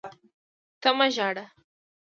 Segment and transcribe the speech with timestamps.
[0.81, 1.45] ته مه ژاړه!